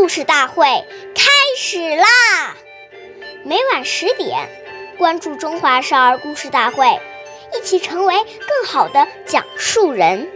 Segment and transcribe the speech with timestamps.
[0.00, 0.64] 故事大会
[1.14, 2.56] 开始啦！
[3.44, 4.48] 每晚十点，
[4.96, 6.86] 关注《中华少儿故事大会》，
[7.54, 10.26] 一起成为更好的讲述人。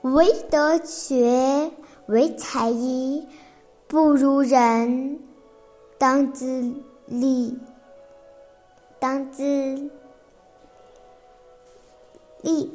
[0.00, 1.70] 唯德学，
[2.06, 3.28] 唯才艺，
[3.86, 5.20] 不如人。
[5.98, 6.72] 当自
[7.04, 7.58] 立，
[8.98, 9.90] 当自
[12.40, 12.72] 立。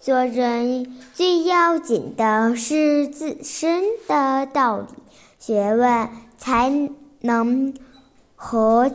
[0.00, 4.86] 做人最要紧的是自身的道理、
[5.38, 6.90] 学问、才
[7.20, 7.74] 能
[8.36, 8.90] 和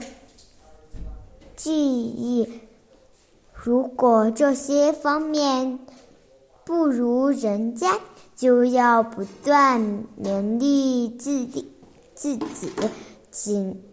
[1.56, 2.62] 技艺。
[3.54, 5.80] 如果这些方面
[6.66, 8.00] 不如人家，
[8.36, 9.82] 就要不断
[10.22, 11.70] 勉励自己，
[12.16, 12.72] 自己
[13.30, 13.84] 尽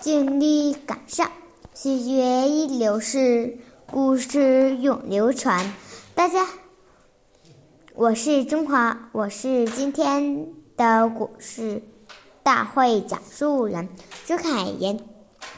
[0.00, 1.30] 尽力赶上。
[1.74, 3.58] 岁月易流逝，
[3.90, 5.72] 故事永流传。
[6.18, 6.44] 大家，
[7.94, 11.80] 我是中华，我是今天的故事
[12.42, 13.88] 大会讲述人
[14.26, 14.98] 朱凯言。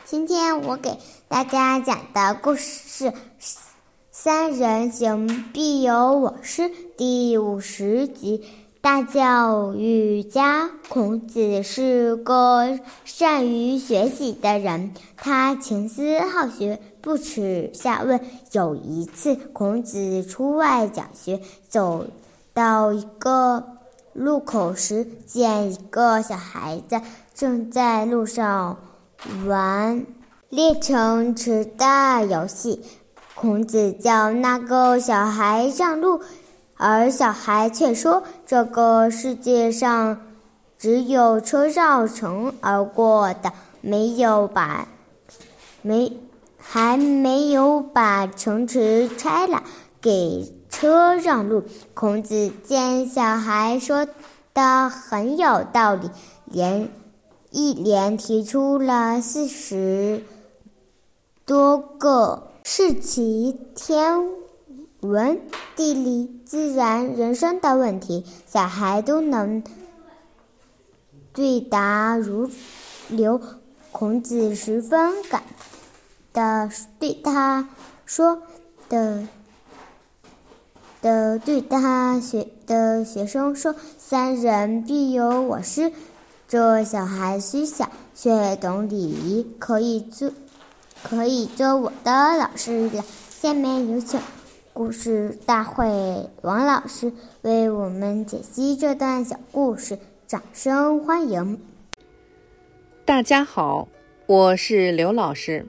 [0.05, 2.61] 今天我给大家讲的故事
[2.92, 3.05] 是
[4.11, 8.44] 《三人行，必有我师》第五十集。
[8.83, 18.20] 大教育家，孔子是个善于学习的人，他勤思好学，不耻下问。
[18.53, 22.06] 有一次，孔子出外讲学，走
[22.53, 23.65] 到一个
[24.12, 27.01] 路口时，见一个小孩子
[27.34, 28.77] 正在路上
[29.47, 30.05] 玩
[30.48, 32.83] 练城池的游戏。
[33.34, 36.21] 孔子叫那个小孩让路。
[36.83, 40.19] 而小孩却说：“这个世界上
[40.78, 44.89] 只有车绕城而过的，没有把
[45.83, 46.17] 没
[46.72, 49.64] 还没有把城池拆了，
[50.00, 54.06] 给车让路。”孔子见小孩说
[54.54, 56.08] 的很有道理，
[56.44, 56.88] 连
[57.50, 60.22] 一连提出了四十
[61.44, 64.28] 多个是其天。
[65.00, 65.41] 文、
[65.75, 69.64] 地理、自然、人生的问题，小孩都能
[71.32, 72.48] 对答如
[73.09, 73.41] 流。
[73.91, 75.42] 孔子十分感
[76.32, 77.68] 的对他
[78.06, 78.42] 说
[78.88, 79.26] 的
[81.02, 85.92] 的对他学的学生说：“三人必有我师。”
[86.48, 90.32] 这小孩虽小，却懂礼仪，可以做
[91.02, 93.04] 可以做我的老师了。
[93.30, 94.20] 下面有请。
[94.72, 97.12] 故事大会，王老师
[97.42, 101.60] 为我们解析这段小故事，掌声欢迎！
[103.04, 103.88] 大家好，
[104.26, 105.66] 我是刘老师。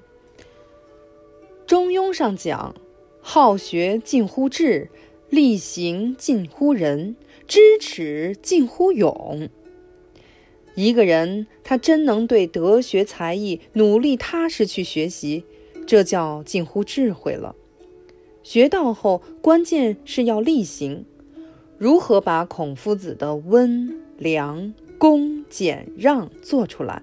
[1.72, 2.76] 中庸上讲
[3.24, 4.90] ：“好学近乎智，
[5.30, 7.16] 力行近乎仁，
[7.48, 9.48] 知耻近乎勇。”
[10.76, 15.46] 一个人他真能对德学才艺努力踏实去学习，
[15.88, 17.56] 这叫近乎智慧了。
[18.44, 21.06] 学到后，关键是要力行。
[21.78, 27.02] 如何把孔夫子的温良恭俭让做出来，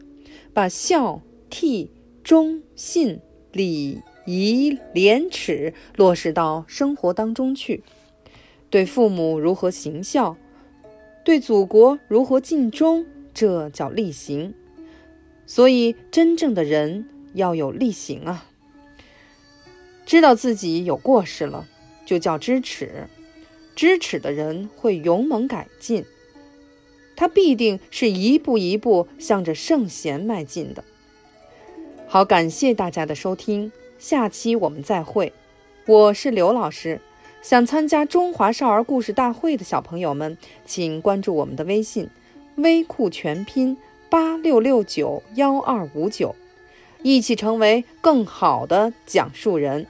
[0.53, 1.89] 把孝悌
[2.23, 3.19] 忠信
[3.51, 4.03] 礼
[4.37, 7.83] 以廉耻落实到生活当中去？
[8.69, 10.37] 对父母如何行孝，
[11.25, 14.53] 对祖国如何尽忠，这叫力行。
[15.47, 18.45] 所以，真正的人要有力行啊。
[20.05, 21.67] 知道自己有过失了，
[22.05, 23.07] 就叫知耻。
[23.75, 26.05] 知耻的人会勇猛改进，
[27.17, 30.85] 他必定是一步一步向着圣贤迈进的。
[32.07, 35.33] 好，感谢大家的收听，下期我们再会。
[35.85, 37.01] 我是刘老师，
[37.43, 42.09] 想参加中华少儿故事大会的小朋友们，请关注我们的微信
[42.57, 43.77] “微库全拼
[44.09, 46.37] 八六六九幺二五九”，
[47.03, 49.89] 一起成为更好的讲述人。